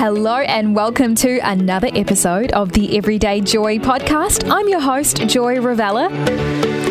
Hello 0.00 0.36
and 0.38 0.74
welcome 0.74 1.14
to 1.16 1.40
another 1.40 1.90
episode 1.94 2.52
of 2.52 2.72
the 2.72 2.96
Everyday 2.96 3.42
Joy 3.42 3.76
podcast. 3.76 4.50
I'm 4.50 4.66
your 4.66 4.80
host, 4.80 5.18
Joy 5.28 5.56
Ravella. 5.56 6.08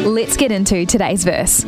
Let's 0.05 0.37
get 0.37 0.51
into 0.51 0.85
today's 0.85 1.23
verse. 1.23 1.63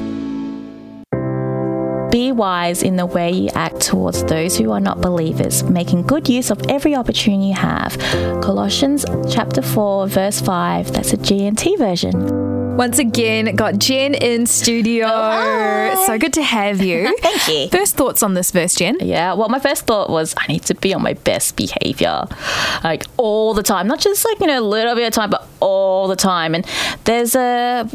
Be 2.12 2.32
wise 2.32 2.84
in 2.84 2.96
the 2.96 3.08
way 3.08 3.32
you 3.32 3.50
act 3.56 3.82
towards 3.82 4.24
those 4.26 4.56
who 4.56 4.72
are 4.72 4.80
not 4.80 5.02
believers, 5.02 5.64
making 5.64 6.04
good 6.04 6.30
use 6.30 6.52
of 6.52 6.62
every 6.70 6.94
opportunity 6.94 7.48
you 7.48 7.56
have. 7.56 7.98
Colossians 8.44 9.04
chapter 9.28 9.64
4, 9.64 10.10
verse 10.10 10.40
5. 10.42 10.94
That's 10.94 11.14
a 11.14 11.18
GNT 11.18 11.76
version. 11.80 12.61
Once 12.78 13.00
again, 13.00 13.56
got 13.56 13.78
Jen 13.78 14.14
in 14.16 14.46
studio. 14.46 15.06
Oh, 15.08 16.04
so 16.08 16.18
good 16.18 16.34
to 16.34 16.42
have 16.42 16.82
you. 16.82 17.16
Thank 17.22 17.48
you. 17.48 17.70
First 17.70 17.96
thoughts 17.96 18.24
on 18.24 18.34
this 18.34 18.52
verse, 18.52 18.76
Jen? 18.76 18.98
Yeah, 19.02 19.34
well, 19.34 19.50
my 19.50 19.60
first 19.60 19.86
thought 19.86 20.10
was 20.10 20.34
I 20.38 20.48
need 20.48 20.64
to 20.64 20.76
be 20.76 20.94
on 20.94 21.04
my 21.04 21.14
best 21.14 21.56
behavior, 21.56 22.26
like 22.84 23.06
all 23.18 23.54
the 23.54 23.62
time, 23.62 23.88
not 23.88 24.00
just 24.00 24.26
like, 24.26 24.40
you 24.40 24.48
know, 24.48 24.60
a 24.60 24.62
little 24.62 24.96
bit 24.96 25.06
of 25.06 25.14
time, 25.14 25.30
but 25.30 25.48
all 25.60 26.08
the 26.08 26.16
time. 26.16 26.56
And 26.56 26.66
there's 27.04 27.36
a 27.36 27.90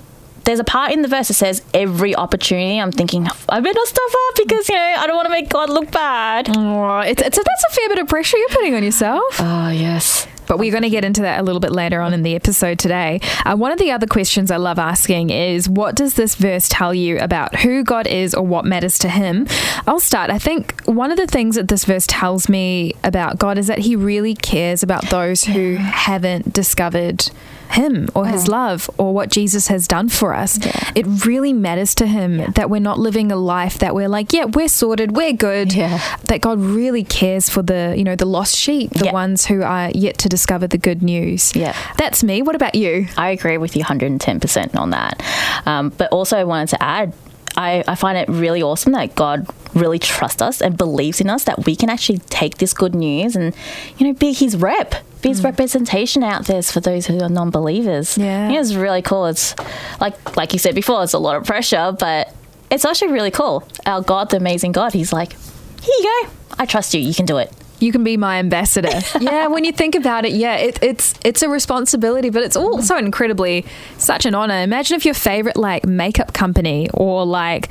there's 0.45 0.61
a 0.61 0.65
part 0.65 0.93
in 0.93 1.03
the 1.03 1.09
verse 1.09 1.29
that 1.29 1.35
says 1.35 1.63
every 1.75 2.15
opportunity. 2.15 2.79
I'm 2.81 2.93
thinking 2.93 3.27
I 3.49 3.61
better 3.61 3.81
stuff 3.85 4.15
up 4.29 4.37
because 4.37 4.69
you 4.69 4.77
know 4.77 4.95
I 4.99 5.07
don't 5.07 5.17
want 5.17 5.27
to 5.27 5.33
make 5.33 5.49
God 5.49 5.69
look 5.69 5.91
bad. 5.91 6.49
Oh, 6.57 7.01
it's, 7.01 7.21
it's 7.21 7.37
a, 7.37 7.43
that's 7.43 7.65
a 7.69 7.75
fair 7.75 7.89
bit 7.89 7.99
of 7.99 8.09
pressure 8.09 8.37
you're 8.39 8.49
putting 8.51 8.75
on 8.75 8.85
yourself. 8.85 9.41
Oh 9.41 9.71
yes. 9.71 10.29
But 10.47 10.59
we're 10.59 10.71
going 10.71 10.83
to 10.83 10.91
get 10.91 11.05
into 11.05 11.23
that 11.23 11.41
a 11.41 11.43
little 11.43 11.61
bit 11.61 11.73
later 11.73 12.01
on 12.01 12.15
in 12.15 12.23
the 12.23 12.35
episode 12.35 12.79
today. 12.79 13.21
Uh, 13.45 13.57
one 13.57 13.73
of 13.73 13.79
the 13.79 13.91
other 13.91 14.07
questions 14.07 14.51
I 14.51 14.57
love 14.57 14.79
asking 14.79 15.31
is 15.31 15.69
what 15.69 15.95
does 15.95 16.15
this 16.15 16.35
verse 16.35 16.69
tell 16.69 16.95
you 16.95 17.19
about 17.19 17.57
who 17.57 17.85
God 17.85 18.07
is 18.07 18.35
or 18.35 18.47
what 18.47 18.65
matters 18.65 18.99
to 19.01 19.09
Him? 19.09 19.47
I'll 19.87 20.01
start. 20.01 20.31
I 20.31 20.39
think 20.39 20.83
one 20.85 21.11
of 21.11 21.17
the 21.17 21.27
things 21.27 21.57
that 21.57 21.69
this 21.69 21.85
verse 21.85 22.07
tells 22.07 22.49
me 22.49 22.95
about 23.05 23.39
God 23.39 23.59
is 23.59 23.67
that 23.67 23.81
He 23.81 23.97
really 23.97 24.35
cares 24.35 24.83
about 24.83 25.09
those 25.11 25.45
who 25.45 25.77
haven't 25.77 26.53
discovered 26.53 27.31
him 27.71 28.09
or 28.15 28.27
his 28.27 28.49
love 28.49 28.89
or 28.99 29.13
what 29.15 29.31
Jesus 29.31 29.69
has 29.69 29.87
done 29.87 30.09
for 30.09 30.35
us. 30.35 30.59
Yeah. 30.65 30.93
It 30.95 31.07
really 31.27 31.53
matters 31.53 31.95
to 31.97 32.07
him 32.07 32.39
that 32.53 32.71
we're 32.71 32.81
not 32.81 32.99
living 32.99 33.31
a 33.33 33.37
life 33.37 33.79
that 33.79 33.95
we're 33.95 34.09
like, 34.09 34.33
yeah, 34.33 34.45
we're 34.45 34.69
sorted, 34.69 35.17
we're 35.17 35.33
good. 35.33 35.73
Yeah. 35.75 35.99
That 36.25 36.41
God 36.41 36.59
really 36.61 37.05
cares 37.05 37.49
for 37.51 37.63
the, 37.63 37.95
you 37.97 38.05
know, 38.05 38.17
the 38.17 38.27
lost 38.27 38.57
sheep, 38.57 38.91
the 38.93 39.07
Yeah. 39.07 39.13
ones 39.13 39.47
who 39.47 39.63
are 39.63 39.91
yet 39.95 40.19
to 40.19 40.29
discover 40.29 40.67
the 40.67 40.79
good 40.79 41.03
news. 41.03 41.55
Yeah. 41.55 41.75
That's 41.99 42.23
me. 42.25 42.43
What 42.43 42.55
about 42.57 42.75
you? 42.75 43.09
I 43.17 43.31
agree 43.31 43.59
with 43.59 43.77
you 43.77 43.85
110% 43.85 44.75
on 44.77 44.91
that. 44.91 45.23
Um, 45.67 45.91
but 45.97 46.11
also, 46.13 46.37
I 46.39 46.45
wanted 46.45 46.69
to 46.71 46.83
add, 46.83 47.13
I, 47.57 47.83
I 47.89 47.95
find 47.95 48.19
it 48.19 48.29
really 48.29 48.63
awesome 48.63 48.93
that 48.93 49.15
God 49.15 49.47
really 49.75 49.99
trusts 49.99 50.43
us 50.43 50.61
and 50.61 50.77
believes 50.77 51.21
in 51.21 51.31
us 51.31 51.45
that 51.45 51.65
we 51.65 51.77
can 51.77 51.89
actually 51.89 52.19
take 52.19 52.59
this 52.59 52.75
good 52.75 52.95
news 52.95 53.37
and, 53.37 53.55
you 53.99 54.07
know, 54.07 54.13
be 54.13 54.33
his 54.33 54.57
rep, 54.57 54.95
be 55.23 55.31
his 55.31 55.43
representation 55.43 56.23
out 56.23 56.47
there 56.47 56.63
for 56.63 56.81
those 56.81 57.07
who 57.07 57.21
are 57.21 57.29
non 57.29 57.51
believers. 57.51 58.17
Mm. 58.17 58.53
Yeah. 58.53 58.61
It's 58.61 58.75
really 58.75 59.03
cool. 59.03 59.27
It's 59.27 59.55
like, 60.01 60.37
like 60.37 60.53
you 60.53 60.59
said 60.59 60.75
before, 60.75 61.03
it's 61.03 61.15
a 61.15 61.19
lot 61.19 61.37
of 61.37 61.45
pressure, 61.45 61.95
but 61.99 62.35
it's 62.71 62.85
actually 62.85 63.13
really 63.13 63.31
cool. 63.31 63.67
Our 63.87 64.03
God, 64.03 64.31
the 64.31 64.37
amazing 64.37 64.73
God, 64.73 64.93
he's 64.93 65.13
like, 65.13 65.33
here 65.33 65.95
you 65.99 66.23
go. 66.25 66.31
I 66.59 66.67
trust 66.67 66.95
you. 66.95 67.01
You 67.01 67.15
can 67.15 67.27
do 67.27 67.39
it. 67.39 67.53
You 67.79 67.93
can 67.93 68.05
be 68.05 68.17
my 68.17 68.39
ambassador. 68.39 68.89
yeah, 69.21 69.47
when 69.49 69.65
you 69.65 69.73
think 69.73 69.95
about 69.95 70.25
it, 70.25 70.33
yeah, 70.33 70.57
it, 70.57 70.79
it's 70.83 71.15
it's 71.25 71.43
a 71.43 71.49
responsibility, 71.49 72.31
but 72.31 72.43
it's 72.43 72.57
also 72.57 72.97
incredibly 72.97 73.65
such 73.99 74.27
an 74.27 74.35
honor. 74.35 74.61
Imagine 74.63 74.97
if 74.97 75.05
your 75.05 75.15
favorite 75.15 75.57
like 75.57 75.87
makeup 75.87 76.33
company 76.33 76.89
or 76.95 77.25
like 77.25 77.71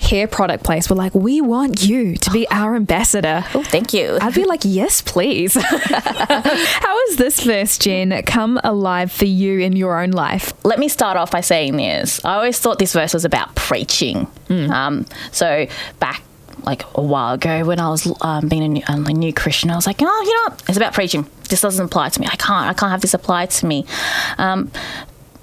hair 0.00 0.26
product 0.26 0.64
place 0.64 0.90
were 0.90 0.96
like, 0.96 1.14
"We 1.14 1.40
want 1.40 1.84
you 1.84 2.16
to 2.16 2.30
be 2.30 2.48
our 2.50 2.76
ambassador." 2.76 3.44
Oh, 3.54 3.62
thank 3.62 3.92
you. 3.94 4.18
I'd 4.20 4.34
be 4.34 4.44
like, 4.44 4.60
yes, 4.64 5.00
please. 5.00 5.54
How 5.64 7.06
has 7.08 7.16
this 7.16 7.40
verse, 7.40 7.78
Jen, 7.78 8.22
come 8.24 8.60
alive 8.64 9.10
for 9.12 9.24
you 9.24 9.60
in 9.60 9.76
your 9.76 10.00
own 10.00 10.10
life? 10.10 10.52
let 10.64 10.78
me 10.78 10.88
start 10.88 11.16
off 11.16 11.30
by 11.30 11.40
saying 11.40 11.76
this. 11.76 12.22
I 12.24 12.34
always 12.34 12.58
thought 12.58 12.78
this 12.78 12.92
verse 12.92 13.14
was 13.14 13.24
about 13.24 13.54
preaching. 13.54 14.26
Um, 14.50 15.06
so 15.32 15.66
back 16.00 16.22
like 16.66 16.84
a 16.94 17.02
while 17.02 17.34
ago 17.34 17.64
when 17.64 17.80
I 17.80 17.88
was 17.88 18.12
um, 18.20 18.48
being 18.48 18.64
a 18.64 18.68
new, 18.68 18.82
um, 18.88 19.06
a 19.06 19.12
new 19.12 19.32
Christian, 19.32 19.70
I 19.70 19.76
was 19.76 19.86
like, 19.86 20.02
oh, 20.02 20.22
you 20.26 20.34
know, 20.34 20.54
what? 20.54 20.64
it's 20.68 20.76
about 20.76 20.92
preaching. 20.92 21.26
This 21.48 21.60
doesn't 21.60 21.84
apply 21.84 22.08
to 22.10 22.20
me. 22.20 22.26
I 22.26 22.36
can't. 22.36 22.68
I 22.68 22.74
can't 22.74 22.90
have 22.90 23.00
this 23.00 23.14
apply 23.14 23.46
to 23.46 23.66
me. 23.66 23.86
Um, 24.38 24.70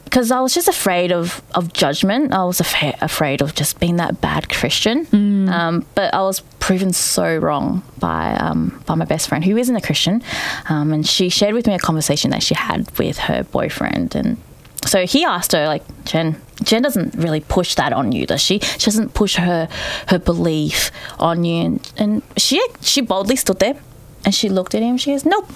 because 0.03 0.29
I 0.29 0.41
was 0.41 0.53
just 0.53 0.67
afraid 0.67 1.12
of, 1.12 1.41
of 1.56 1.73
judgment. 1.73 2.33
I 2.33 2.44
was 2.44 2.59
af- 2.59 3.01
afraid 3.01 3.41
of 3.41 3.56
just 3.56 3.79
being 3.79 3.95
that 3.95 4.22
bad 4.22 4.47
Christian. 4.47 5.07
Um, 5.50 5.85
but 5.95 6.13
I 6.13 6.22
was 6.22 6.41
proven 6.59 6.94
so 6.94 7.35
wrong 7.38 7.81
by 7.97 8.35
um, 8.35 8.83
by 8.85 8.94
my 8.94 9.06
best 9.06 9.28
friend, 9.28 9.44
who 9.44 9.57
isn't 9.57 9.75
a 9.75 9.81
Christian, 9.81 10.22
um, 10.69 10.94
and 10.94 11.07
she 11.07 11.29
shared 11.29 11.56
with 11.56 11.66
me 11.66 11.73
a 11.73 11.79
conversation 11.79 12.29
that 12.29 12.44
she 12.44 12.53
had 12.53 12.95
with 13.00 13.17
her 13.17 13.44
boyfriend, 13.44 14.13
and 14.13 14.38
so 14.85 15.06
he 15.06 15.23
asked 15.23 15.53
her 15.53 15.66
like, 15.67 15.83
Jen, 16.06 16.39
Jen 16.63 16.81
doesn't 16.81 17.16
really 17.16 17.39
push 17.39 17.75
that 17.75 17.94
on 17.94 18.12
you, 18.12 18.25
does 18.25 18.41
she? 18.41 18.59
She 18.59 18.85
doesn't 18.85 19.13
push 19.13 19.35
her 19.35 19.67
her 20.09 20.19
belief 20.19 20.91
on 21.23 21.44
you, 21.44 21.66
and, 21.66 21.94
and 21.97 22.22
she 22.38 22.61
she 22.81 23.01
boldly 23.01 23.35
stood 23.35 23.57
there, 23.57 23.79
and 24.23 24.35
she 24.35 24.47
looked 24.50 24.75
at 24.75 24.84
him. 24.84 24.97
She 24.97 25.11
goes, 25.11 25.25
nope, 25.25 25.50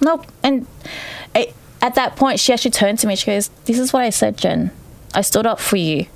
nope, 0.00 0.26
and. 0.42 0.66
It, 1.34 1.54
at 1.82 1.94
that 1.94 2.16
point, 2.16 2.40
she 2.40 2.52
actually 2.52 2.70
turned 2.70 2.98
to 3.00 3.06
me. 3.06 3.16
She 3.16 3.26
goes, 3.26 3.48
This 3.66 3.78
is 3.78 3.92
what 3.92 4.02
I 4.02 4.10
said, 4.10 4.36
Jen. 4.36 4.70
I 5.14 5.20
stood 5.20 5.46
up 5.46 5.60
for 5.60 5.76
you. 5.76 6.06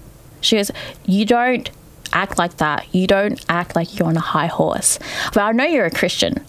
She 0.40 0.56
goes, 0.56 0.70
You 1.04 1.24
don't 1.24 1.70
act 2.12 2.38
like 2.38 2.56
that. 2.56 2.92
You 2.92 3.06
don't 3.06 3.44
act 3.48 3.76
like 3.76 3.98
you're 3.98 4.08
on 4.08 4.16
a 4.16 4.20
high 4.20 4.46
horse. 4.46 4.98
But 5.32 5.42
I 5.42 5.52
know 5.52 5.64
you're 5.64 5.86
a 5.86 5.90
Christian. 5.90 6.44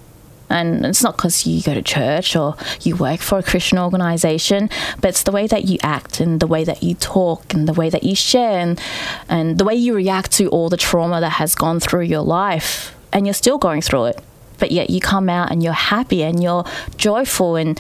And 0.51 0.85
it's 0.85 1.01
not 1.01 1.17
because 1.17 1.47
you 1.47 1.61
go 1.63 1.73
to 1.73 1.81
church 1.81 2.35
or 2.35 2.55
you 2.81 2.95
work 2.95 3.21
for 3.21 3.39
a 3.39 3.43
Christian 3.43 3.79
organization, 3.79 4.69
but 4.99 5.09
it's 5.09 5.23
the 5.23 5.31
way 5.31 5.47
that 5.47 5.65
you 5.65 5.77
act 5.81 6.19
and 6.19 6.39
the 6.39 6.47
way 6.47 6.63
that 6.63 6.83
you 6.83 6.95
talk 6.95 7.53
and 7.53 7.67
the 7.67 7.73
way 7.73 7.89
that 7.89 8.03
you 8.03 8.15
share 8.15 8.59
and, 8.59 8.79
and 9.29 9.57
the 9.57 9.65
way 9.65 9.75
you 9.75 9.95
react 9.95 10.31
to 10.33 10.47
all 10.49 10.69
the 10.69 10.77
trauma 10.77 11.21
that 11.21 11.33
has 11.33 11.55
gone 11.55 11.79
through 11.79 12.01
your 12.01 12.21
life. 12.21 12.95
And 13.13 13.25
you're 13.25 13.33
still 13.33 13.57
going 13.57 13.81
through 13.81 14.05
it. 14.05 14.23
But 14.59 14.71
yet 14.71 14.89
you 14.89 15.01
come 15.01 15.27
out 15.27 15.51
and 15.51 15.63
you're 15.63 15.73
happy 15.73 16.21
and 16.21 16.41
you're 16.43 16.65
joyful 16.97 17.55
and 17.55 17.79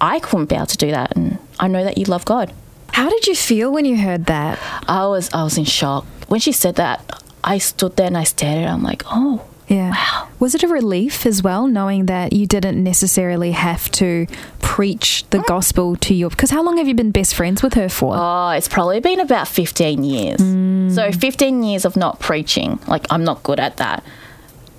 I 0.00 0.18
couldn't 0.20 0.46
be 0.46 0.56
able 0.56 0.66
to 0.66 0.76
do 0.76 0.90
that, 0.90 1.16
and 1.16 1.38
I 1.58 1.68
know 1.68 1.84
that 1.84 1.96
you 1.98 2.04
love 2.04 2.24
God. 2.24 2.52
How 2.92 3.08
did 3.08 3.26
you 3.26 3.34
feel 3.34 3.72
when 3.72 3.84
you 3.84 3.96
heard 3.96 4.26
that? 4.26 4.58
I 4.88 5.06
was 5.06 5.32
I 5.32 5.42
was 5.42 5.58
in 5.58 5.64
shock 5.64 6.04
when 6.28 6.40
she 6.40 6.52
said 6.52 6.76
that. 6.76 7.22
I 7.42 7.58
stood 7.58 7.96
there 7.96 8.06
and 8.06 8.16
I 8.16 8.24
stared 8.24 8.58
at 8.58 8.68
her. 8.68 8.74
I'm 8.74 8.82
like, 8.82 9.04
oh, 9.06 9.42
Yeah. 9.68 9.90
Wow. 9.90 10.28
Was 10.38 10.54
it 10.54 10.62
a 10.62 10.68
relief 10.68 11.26
as 11.26 11.42
well, 11.42 11.66
knowing 11.66 12.06
that 12.06 12.32
you 12.32 12.46
didn't 12.46 12.82
necessarily 12.82 13.52
have 13.52 13.90
to 13.92 14.26
preach 14.60 15.24
the 15.30 15.38
mm. 15.38 15.46
gospel 15.46 15.96
to 15.96 16.14
your? 16.14 16.30
Because 16.30 16.50
how 16.50 16.62
long 16.62 16.76
have 16.76 16.86
you 16.86 16.94
been 16.94 17.10
best 17.10 17.34
friends 17.34 17.62
with 17.62 17.74
her 17.74 17.88
for? 17.88 18.14
oh, 18.16 18.50
it's 18.50 18.68
probably 18.68 19.00
been 19.00 19.18
about 19.18 19.48
15 19.48 20.04
years. 20.04 20.40
Mm. 20.40 20.94
So 20.94 21.10
15 21.10 21.62
years 21.62 21.84
of 21.84 21.96
not 21.96 22.20
preaching. 22.20 22.78
Like 22.86 23.06
I'm 23.10 23.24
not 23.24 23.42
good 23.42 23.58
at 23.58 23.78
that, 23.78 24.04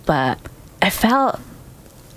but 0.05 0.39
I 0.81 0.89
felt. 0.89 1.39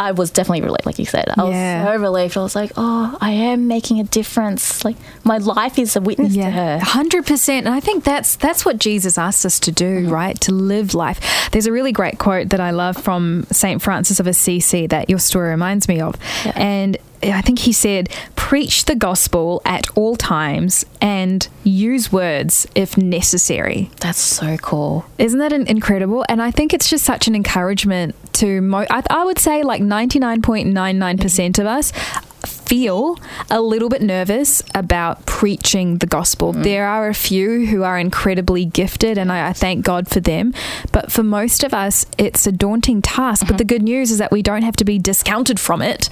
I 0.01 0.13
was 0.13 0.31
definitely 0.31 0.63
relieved, 0.63 0.87
like 0.87 0.99
you 0.99 1.05
said. 1.05 1.27
I 1.37 1.49
Yeah. 1.49 1.85
was 1.85 1.95
so 1.95 2.03
relieved. 2.03 2.37
I 2.37 2.43
was 2.43 2.57
like, 2.57 2.73
"Oh, 2.77 3.17
I 3.21 3.33
am 3.33 3.69
making 3.69 4.01
a 4.01 4.05
difference. 4.05 4.85
Like 4.85 4.97
my 5.25 5.37
life 5.39 5.79
is 5.79 5.95
a 5.95 6.01
witness 6.01 6.35
to 6.35 6.51
her." 6.51 6.79
hundred 6.83 7.27
percent. 7.27 7.67
And 7.67 7.75
I 7.75 7.81
think 7.81 8.03
that's 8.05 8.37
that's 8.37 8.65
what 8.65 8.79
Jesus 8.79 9.19
asked 9.19 9.45
us 9.45 9.61
to 9.61 9.71
do, 9.71 10.03
mm-hmm. 10.05 10.13
right? 10.13 10.41
To 10.41 10.53
live 10.53 10.95
life. 10.95 11.21
There's 11.53 11.67
a 11.67 11.73
really 11.73 11.93
great 11.93 12.19
quote 12.19 12.49
that 12.49 12.61
I 12.61 12.71
love 12.71 12.97
from 12.97 13.45
Saint 13.53 13.83
Francis 13.83 14.19
of 14.21 14.27
Assisi 14.27 14.87
that 14.89 15.11
your 15.11 15.19
story 15.19 15.51
reminds 15.51 15.87
me 15.87 16.01
of, 16.01 16.17
Yeah. 16.47 16.53
and 16.57 16.97
I 17.23 17.41
think 17.43 17.61
he 17.61 17.73
said, 17.73 18.09
"Preach 18.37 18.87
the 18.87 18.95
gospel 18.95 19.61
at 19.65 19.87
all 19.97 20.17
times 20.17 20.85
and 21.01 21.47
use 21.65 22.11
words 22.13 22.67
if 22.75 22.97
necessary." 22.97 23.91
That's 24.01 24.19
so 24.21 24.57
cool. 24.59 25.05
Isn't 25.19 25.39
that 25.39 25.53
an 25.53 25.67
incredible? 25.67 26.25
And 26.29 26.41
I 26.41 26.51
think 26.51 26.73
it's 26.73 26.89
just 26.89 27.05
such 27.05 27.29
an 27.29 27.35
encouragement 27.35 28.15
to, 28.35 28.61
mo- 28.61 28.87
I, 28.91 29.03
I 29.11 29.25
would 29.25 29.39
say, 29.39 29.63
like 29.63 29.83
99.99% 29.83 31.59
of 31.59 31.67
us 31.67 31.93
feel 32.71 33.19
a 33.51 33.61
little 33.61 33.89
bit 33.89 34.01
nervous 34.01 34.63
about 34.77 35.27
preaching 35.27 35.99
the 35.99 36.07
gospel. 36.07 36.53
There 36.53 36.87
are 36.87 37.09
a 37.09 37.15
few 37.15 37.67
who 37.67 37.83
are 37.83 37.99
incredibly 37.99 38.65
gifted, 38.65 39.19
and 39.19 39.33
I, 39.33 39.49
I 39.49 39.53
thank 39.53 39.85
God 39.85 40.07
for 40.07 40.21
them. 40.21 40.55
But 40.93 41.11
for 41.11 41.25
most 41.25 41.65
of 41.65 41.75
us, 41.75 42.07
it's 42.17 42.47
a 42.47 42.53
daunting 42.53 43.03
task. 43.03 43.49
But 43.49 43.59
the 43.59 43.65
good 43.65 43.83
news 43.83 44.13
is 44.13 44.19
that 44.19 44.31
we 44.31 44.41
don't 44.41 44.63
have 44.63 44.77
to 44.77 44.85
be 44.85 45.01
discounted 45.01 45.59
from 45.59 45.83
it 45.83 46.09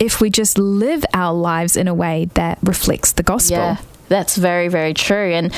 if 0.00 0.20
we 0.20 0.28
just 0.28 0.58
live 0.58 1.04
our 1.14 1.32
lives 1.32 1.76
in 1.76 1.86
a 1.86 1.94
way 1.94 2.28
that 2.34 2.58
reflects 2.64 3.12
the 3.12 3.22
gospel. 3.22 3.58
Yeah, 3.58 3.76
that's 4.08 4.36
very, 4.36 4.66
very 4.66 4.94
true. 4.94 5.32
And 5.32 5.54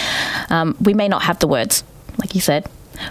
um, 0.50 0.76
we 0.78 0.92
may 0.92 1.08
not 1.08 1.22
have 1.22 1.38
the 1.38 1.48
words, 1.48 1.84
like 2.18 2.34
you 2.34 2.42
said, 2.42 2.68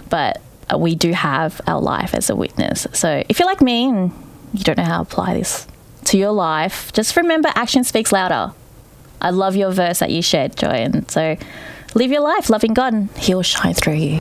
but 0.08 0.40
uh, 0.72 0.78
we 0.78 0.94
do 0.94 1.10
have 1.10 1.60
our 1.66 1.80
life 1.80 2.14
as 2.14 2.30
a 2.30 2.36
witness. 2.36 2.86
So 2.92 3.24
if 3.28 3.40
you're 3.40 3.48
like 3.48 3.60
me 3.60 3.88
and 3.88 4.12
you 4.52 4.62
don't 4.62 4.78
know 4.78 4.84
how 4.84 4.98
to 4.98 5.02
apply 5.02 5.34
this 5.34 5.66
to 6.14 6.18
your 6.18 6.32
life, 6.32 6.92
just 6.92 7.16
remember 7.16 7.50
action 7.56 7.82
speaks 7.82 8.12
louder. 8.12 8.54
I 9.20 9.30
love 9.30 9.56
your 9.56 9.72
verse 9.72 9.98
that 9.98 10.10
you 10.10 10.22
shared, 10.22 10.54
Joy. 10.56 10.68
And 10.68 11.10
so 11.10 11.36
live 11.94 12.12
your 12.12 12.20
life 12.20 12.48
loving 12.48 12.72
God 12.72 12.92
and 12.92 13.10
He 13.16 13.34
will 13.34 13.42
shine 13.42 13.74
through 13.74 13.94
you. 13.94 14.20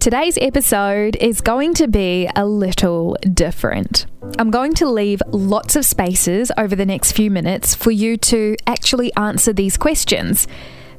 Today's 0.00 0.38
episode 0.40 1.16
is 1.16 1.42
going 1.42 1.74
to 1.74 1.86
be 1.86 2.26
a 2.34 2.46
little 2.46 3.18
different. 3.34 4.06
I'm 4.38 4.50
going 4.50 4.72
to 4.76 4.88
leave 4.88 5.20
lots 5.28 5.76
of 5.76 5.84
spaces 5.84 6.50
over 6.56 6.74
the 6.74 6.86
next 6.86 7.12
few 7.12 7.30
minutes 7.30 7.74
for 7.74 7.90
you 7.90 8.16
to 8.16 8.56
actually 8.66 9.12
answer 9.14 9.52
these 9.52 9.76
questions. 9.76 10.48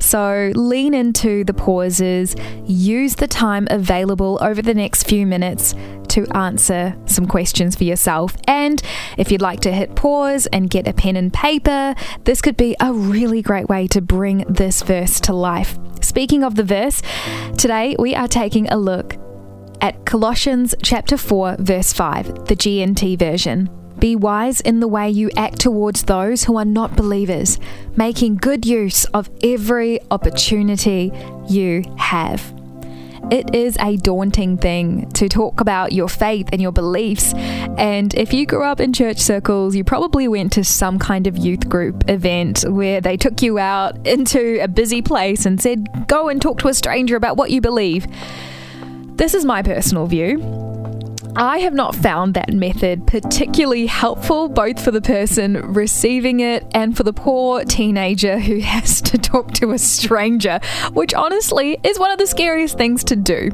So 0.01 0.51
lean 0.55 0.93
into 0.93 1.43
the 1.43 1.53
pauses, 1.53 2.35
use 2.65 3.15
the 3.15 3.27
time 3.27 3.67
available 3.69 4.39
over 4.41 4.61
the 4.61 4.73
next 4.73 5.03
few 5.03 5.25
minutes 5.25 5.75
to 6.09 6.25
answer 6.35 6.97
some 7.05 7.25
questions 7.25 7.75
for 7.75 7.85
yourself. 7.85 8.35
And 8.47 8.81
if 9.17 9.31
you'd 9.31 9.41
like 9.41 9.61
to 9.61 9.71
hit 9.71 9.95
pause 9.95 10.47
and 10.47 10.69
get 10.69 10.87
a 10.87 10.93
pen 10.93 11.15
and 11.15 11.31
paper, 11.31 11.95
this 12.25 12.41
could 12.41 12.57
be 12.57 12.75
a 12.81 12.91
really 12.91 13.41
great 13.41 13.69
way 13.69 13.87
to 13.87 14.01
bring 14.01 14.43
this 14.49 14.81
verse 14.81 15.19
to 15.21 15.33
life. 15.33 15.77
Speaking 16.01 16.43
of 16.43 16.55
the 16.55 16.63
verse, 16.63 17.01
today 17.57 17.95
we 17.97 18.15
are 18.15 18.27
taking 18.27 18.67
a 18.69 18.77
look 18.77 19.15
at 19.79 20.05
Colossians 20.05 20.75
chapter 20.83 21.15
4 21.15 21.57
verse 21.59 21.93
5, 21.93 22.47
the 22.47 22.55
GNT 22.55 23.17
version. 23.17 23.80
Be 24.01 24.15
wise 24.15 24.61
in 24.61 24.79
the 24.79 24.87
way 24.87 25.11
you 25.11 25.29
act 25.37 25.59
towards 25.59 26.03
those 26.03 26.43
who 26.43 26.57
are 26.57 26.65
not 26.65 26.95
believers, 26.95 27.59
making 27.95 28.37
good 28.37 28.65
use 28.65 29.05
of 29.05 29.29
every 29.43 29.99
opportunity 30.09 31.11
you 31.47 31.83
have. 31.99 32.51
It 33.29 33.53
is 33.53 33.77
a 33.79 33.97
daunting 33.97 34.57
thing 34.57 35.07
to 35.11 35.29
talk 35.29 35.61
about 35.61 35.91
your 35.91 36.09
faith 36.09 36.49
and 36.51 36.59
your 36.59 36.71
beliefs. 36.71 37.31
And 37.35 38.11
if 38.15 38.33
you 38.33 38.47
grew 38.47 38.63
up 38.63 38.79
in 38.79 38.91
church 38.91 39.19
circles, 39.19 39.75
you 39.75 39.83
probably 39.83 40.27
went 40.27 40.51
to 40.53 40.63
some 40.63 40.97
kind 40.97 41.27
of 41.27 41.37
youth 41.37 41.69
group 41.69 42.09
event 42.09 42.65
where 42.67 43.01
they 43.01 43.17
took 43.17 43.43
you 43.43 43.59
out 43.59 43.95
into 44.07 44.57
a 44.63 44.67
busy 44.67 45.03
place 45.03 45.45
and 45.45 45.61
said, 45.61 46.07
Go 46.07 46.27
and 46.27 46.41
talk 46.41 46.57
to 46.61 46.69
a 46.69 46.73
stranger 46.73 47.15
about 47.15 47.37
what 47.37 47.51
you 47.51 47.61
believe. 47.61 48.07
This 49.15 49.35
is 49.35 49.45
my 49.45 49.61
personal 49.61 50.07
view. 50.07 50.70
I 51.35 51.59
have 51.59 51.73
not 51.73 51.95
found 51.95 52.33
that 52.33 52.53
method 52.53 53.07
particularly 53.07 53.85
helpful, 53.85 54.49
both 54.49 54.83
for 54.83 54.91
the 54.91 55.01
person 55.01 55.73
receiving 55.73 56.41
it 56.41 56.65
and 56.73 56.95
for 56.95 57.03
the 57.03 57.13
poor 57.13 57.63
teenager 57.63 58.37
who 58.37 58.59
has 58.61 59.01
to 59.03 59.17
talk 59.17 59.51
to 59.53 59.71
a 59.71 59.77
stranger, 59.77 60.59
which 60.91 61.13
honestly 61.13 61.79
is 61.83 61.97
one 61.97 62.11
of 62.11 62.17
the 62.17 62.27
scariest 62.27 62.77
things 62.77 63.03
to 63.05 63.15
do. 63.15 63.49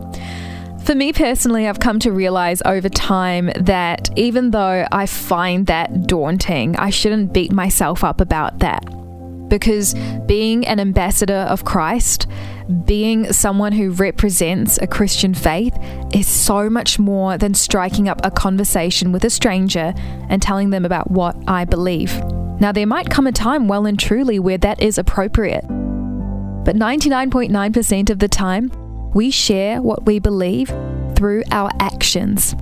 For 0.86 0.96
me 0.96 1.14
personally, 1.14 1.68
I've 1.68 1.80
come 1.80 2.00
to 2.00 2.12
realize 2.12 2.62
over 2.66 2.90
time 2.90 3.52
that 3.58 4.10
even 4.18 4.52
though 4.52 4.88
I 4.92 5.06
find 5.06 5.68
that 5.68 6.08
daunting, 6.08 6.76
I 6.78 6.90
shouldn't 6.90 7.34
beat 7.34 7.52
myself 7.52 8.04
up 8.04 8.22
about 8.22 8.60
that 8.60 8.97
because 9.48 9.94
being 10.26 10.66
an 10.68 10.80
ambassador 10.80 11.46
of 11.50 11.66
Christ, 11.66 12.28
being 12.86 13.32
someone 13.32 13.72
who 13.72 13.92
represents 13.92 14.78
a 14.80 14.88
Christian 14.88 15.34
faith, 15.34 15.78
is 16.14 16.28
so 16.28 16.70
much 16.70 17.00
more 17.00 17.38
than 17.38 17.54
striking 17.54 18.10
up 18.10 18.20
a 18.24 18.32
conversation 18.32 19.12
with 19.12 19.24
a 19.24 19.30
stranger 19.30 19.94
and 20.30 20.42
telling 20.42 20.70
them 20.70 20.86
about 20.86 21.12
what 21.12 21.36
I 21.48 21.66
believe. 21.66 22.14
Now, 22.60 22.72
there 22.72 22.88
might 22.88 23.10
come 23.10 23.28
a 23.28 23.32
time 23.32 23.68
well 23.68 23.86
and 23.86 24.00
truly 24.00 24.40
where 24.40 24.58
that 24.58 24.82
is 24.82 24.98
appropriate, 24.98 25.66
but 25.68 26.76
99.9% 26.76 28.10
of 28.10 28.20
the 28.20 28.28
time, 28.28 28.72
we 29.14 29.32
share 29.32 29.82
what 29.82 30.06
we 30.06 30.20
believe 30.20 30.70
through 31.16 31.44
our 31.52 31.72
actions. 31.80 32.56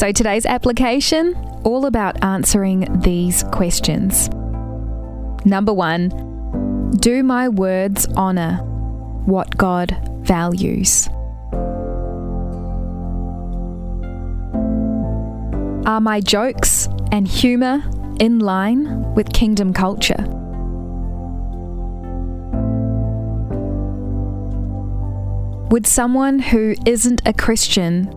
So, 0.00 0.12
today's 0.12 0.46
application 0.46 1.34
all 1.62 1.84
about 1.84 2.24
answering 2.24 3.02
these 3.02 3.42
questions. 3.52 4.30
Number 5.44 5.74
one, 5.74 6.08
do 7.00 7.22
my 7.22 7.50
words 7.50 8.08
honour 8.16 8.62
what 9.26 9.58
God 9.58 9.94
values? 10.22 11.06
Are 15.86 16.00
my 16.00 16.22
jokes 16.22 16.88
and 17.12 17.28
humour 17.28 17.82
in 18.20 18.38
line 18.38 19.02
with 19.14 19.34
kingdom 19.34 19.74
culture? 19.74 20.24
Would 25.70 25.86
someone 25.86 26.38
who 26.38 26.74
isn't 26.86 27.20
a 27.26 27.34
Christian 27.34 28.10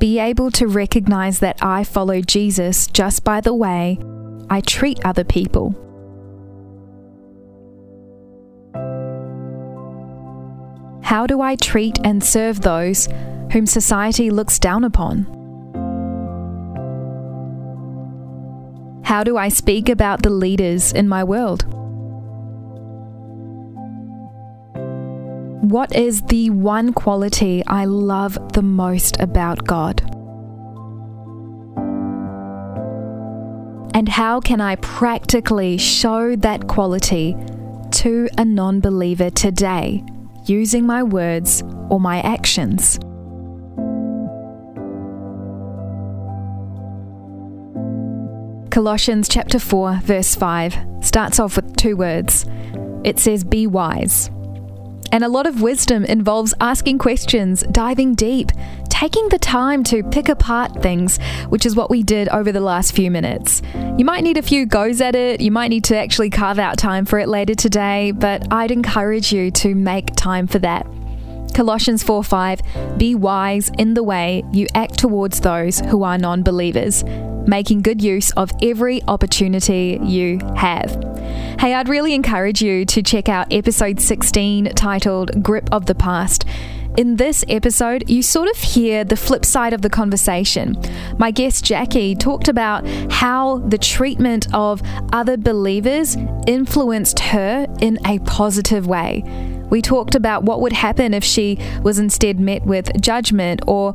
be 0.00 0.18
able 0.18 0.50
to 0.52 0.66
recognize 0.66 1.38
that 1.40 1.62
I 1.62 1.84
follow 1.84 2.22
Jesus 2.22 2.86
just 2.86 3.22
by 3.22 3.40
the 3.40 3.54
way 3.54 3.98
I 4.48 4.62
treat 4.62 4.98
other 5.04 5.24
people. 5.24 5.76
How 11.02 11.26
do 11.26 11.42
I 11.42 11.54
treat 11.56 11.98
and 12.02 12.24
serve 12.24 12.62
those 12.62 13.08
whom 13.52 13.66
society 13.66 14.30
looks 14.30 14.58
down 14.58 14.84
upon? 14.84 15.26
How 19.04 19.22
do 19.22 19.36
I 19.36 19.48
speak 19.48 19.88
about 19.88 20.22
the 20.22 20.30
leaders 20.30 20.92
in 20.92 21.08
my 21.08 21.24
world? 21.24 21.64
What 25.60 25.94
is 25.94 26.22
the 26.22 26.48
one 26.48 26.94
quality 26.94 27.62
I 27.66 27.84
love 27.84 28.54
the 28.54 28.62
most 28.62 29.20
about 29.20 29.66
God? 29.66 30.00
And 33.94 34.08
how 34.08 34.40
can 34.40 34.62
I 34.62 34.76
practically 34.76 35.76
show 35.76 36.34
that 36.36 36.66
quality 36.66 37.36
to 37.90 38.26
a 38.38 38.44
non 38.46 38.80
believer 38.80 39.28
today 39.28 40.02
using 40.46 40.86
my 40.86 41.02
words 41.02 41.62
or 41.90 42.00
my 42.00 42.22
actions? 42.22 42.98
Colossians 48.70 49.28
chapter 49.28 49.58
4 49.58 50.00
verse 50.04 50.34
5 50.34 50.74
starts 51.02 51.38
off 51.38 51.56
with 51.56 51.76
two 51.76 51.98
words. 51.98 52.46
It 53.04 53.18
says 53.18 53.44
be 53.44 53.66
wise. 53.66 54.30
And 55.12 55.24
a 55.24 55.28
lot 55.28 55.46
of 55.46 55.60
wisdom 55.60 56.04
involves 56.04 56.54
asking 56.60 56.98
questions, 56.98 57.62
diving 57.70 58.14
deep, 58.14 58.52
taking 58.88 59.28
the 59.30 59.38
time 59.38 59.82
to 59.84 60.02
pick 60.04 60.28
apart 60.28 60.82
things, 60.82 61.18
which 61.48 61.66
is 61.66 61.74
what 61.74 61.90
we 61.90 62.02
did 62.02 62.28
over 62.28 62.52
the 62.52 62.60
last 62.60 62.94
few 62.94 63.10
minutes. 63.10 63.62
You 63.96 64.04
might 64.04 64.22
need 64.22 64.36
a 64.36 64.42
few 64.42 64.66
goes 64.66 65.00
at 65.00 65.14
it, 65.14 65.40
you 65.40 65.50
might 65.50 65.68
need 65.68 65.84
to 65.84 65.96
actually 65.96 66.30
carve 66.30 66.58
out 66.58 66.78
time 66.78 67.04
for 67.04 67.18
it 67.18 67.28
later 67.28 67.54
today, 67.54 68.12
but 68.12 68.46
I'd 68.52 68.70
encourage 68.70 69.32
you 69.32 69.50
to 69.52 69.74
make 69.74 70.14
time 70.16 70.46
for 70.46 70.58
that. 70.60 70.86
Colossians 71.54 72.02
4 72.02 72.22
5 72.22 72.60
Be 72.96 73.14
wise 73.14 73.70
in 73.78 73.94
the 73.94 74.02
way 74.02 74.44
you 74.52 74.66
act 74.74 74.98
towards 74.98 75.40
those 75.40 75.80
who 75.80 76.02
are 76.04 76.16
non 76.16 76.42
believers 76.42 77.02
making 77.46 77.82
good 77.82 78.02
use 78.02 78.30
of 78.32 78.50
every 78.62 79.02
opportunity 79.08 79.98
you 80.02 80.38
have. 80.56 80.90
Hey, 81.58 81.74
I'd 81.74 81.88
really 81.88 82.14
encourage 82.14 82.62
you 82.62 82.84
to 82.86 83.02
check 83.02 83.28
out 83.28 83.52
episode 83.52 84.00
16 84.00 84.74
titled 84.74 85.42
Grip 85.42 85.68
of 85.72 85.86
the 85.86 85.94
Past. 85.94 86.44
In 86.96 87.16
this 87.16 87.44
episode, 87.48 88.10
you 88.10 88.20
sort 88.20 88.48
of 88.48 88.56
hear 88.56 89.04
the 89.04 89.16
flip 89.16 89.44
side 89.44 89.72
of 89.72 89.80
the 89.80 89.88
conversation. 89.88 90.76
My 91.18 91.30
guest 91.30 91.64
Jackie 91.64 92.14
talked 92.16 92.48
about 92.48 92.86
how 93.12 93.58
the 93.58 93.78
treatment 93.78 94.52
of 94.52 94.82
other 95.12 95.36
believers 95.36 96.16
influenced 96.46 97.20
her 97.20 97.66
in 97.80 97.98
a 98.06 98.18
positive 98.20 98.86
way. 98.88 99.22
We 99.70 99.80
talked 99.80 100.16
about 100.16 100.42
what 100.42 100.60
would 100.60 100.72
happen 100.72 101.14
if 101.14 101.22
she 101.22 101.58
was 101.82 102.00
instead 102.00 102.40
met 102.40 102.66
with 102.66 103.00
judgment 103.00 103.62
or 103.68 103.94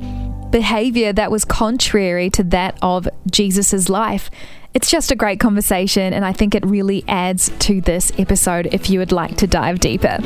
behavior 0.56 1.12
that 1.12 1.30
was 1.30 1.44
contrary 1.44 2.30
to 2.30 2.42
that 2.42 2.78
of 2.82 3.10
Jesus' 3.30 3.90
life. 3.90 4.32
It's 4.74 4.90
just 4.90 5.12
a 5.12 5.16
great 5.16 5.38
conversation, 5.38 6.14
and 6.14 6.24
I 6.24 6.32
think 6.32 6.56
it 6.56 6.66
really 6.66 7.04
adds 7.10 7.52
to 7.60 7.82
this 7.82 8.14
episode 8.18 8.70
if 8.72 8.90
you 8.90 9.00
would 9.00 9.12
like 9.12 9.36
to 9.36 9.48
dive 9.48 9.82
deeper. 9.82 10.18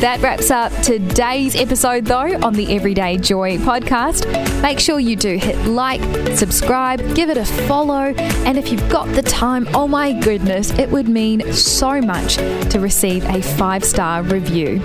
That 0.00 0.18
wraps 0.20 0.50
up 0.50 0.72
today's 0.82 1.54
episode, 1.54 2.04
though, 2.04 2.36
on 2.40 2.54
the 2.54 2.74
Everyday 2.74 3.16
Joy 3.18 3.58
podcast. 3.58 4.26
Make 4.60 4.80
sure 4.80 4.98
you 4.98 5.14
do 5.14 5.36
hit 5.38 5.56
like, 5.66 6.00
subscribe, 6.36 7.14
give 7.14 7.30
it 7.30 7.36
a 7.36 7.44
follow, 7.44 8.12
and 8.44 8.58
if 8.58 8.72
you've 8.72 8.88
got 8.88 9.06
the 9.14 9.22
time, 9.22 9.68
oh 9.72 9.86
my 9.86 10.12
goodness, 10.20 10.76
it 10.80 10.88
would 10.90 11.08
mean 11.08 11.52
so 11.52 12.00
much 12.00 12.38
to 12.70 12.80
receive 12.80 13.24
a 13.26 13.40
five 13.40 13.84
star 13.84 14.24
review. 14.24 14.80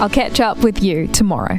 I'll 0.00 0.08
catch 0.08 0.40
up 0.40 0.56
with 0.64 0.82
you 0.82 1.06
tomorrow. 1.08 1.58